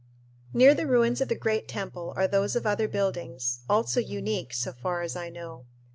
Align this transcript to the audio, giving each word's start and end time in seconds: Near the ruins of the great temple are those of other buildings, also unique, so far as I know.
Near 0.51 0.73
the 0.73 0.87
ruins 0.87 1.21
of 1.21 1.27
the 1.27 1.35
great 1.35 1.67
temple 1.67 2.11
are 2.15 2.27
those 2.27 2.55
of 2.55 2.65
other 2.65 2.87
buildings, 2.87 3.59
also 3.69 3.99
unique, 3.99 4.51
so 4.51 4.73
far 4.73 5.03
as 5.03 5.15
I 5.15 5.29
know. 5.29 5.67